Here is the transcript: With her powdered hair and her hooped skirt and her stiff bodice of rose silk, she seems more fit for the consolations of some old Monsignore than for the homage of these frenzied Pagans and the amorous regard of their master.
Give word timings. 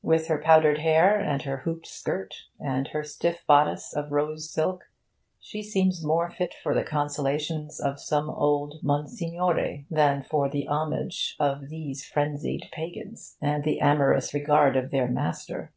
With 0.00 0.28
her 0.28 0.38
powdered 0.40 0.78
hair 0.78 1.20
and 1.20 1.42
her 1.42 1.58
hooped 1.68 1.86
skirt 1.86 2.44
and 2.58 2.88
her 2.88 3.04
stiff 3.04 3.44
bodice 3.46 3.92
of 3.92 4.10
rose 4.10 4.48
silk, 4.50 4.84
she 5.38 5.62
seems 5.62 6.02
more 6.02 6.30
fit 6.30 6.54
for 6.54 6.74
the 6.74 6.82
consolations 6.82 7.78
of 7.78 8.00
some 8.00 8.30
old 8.30 8.82
Monsignore 8.82 9.84
than 9.90 10.22
for 10.22 10.48
the 10.48 10.66
homage 10.66 11.36
of 11.38 11.68
these 11.68 12.06
frenzied 12.06 12.70
Pagans 12.72 13.36
and 13.42 13.64
the 13.64 13.80
amorous 13.82 14.32
regard 14.32 14.76
of 14.78 14.90
their 14.90 15.08
master. 15.08 15.74